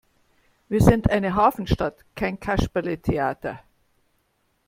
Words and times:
Wir 0.67 0.81
sind 0.81 1.11
eine 1.11 1.35
Hafenstadt, 1.35 2.03
kein 2.15 2.39
Kasperletheater! 2.39 3.59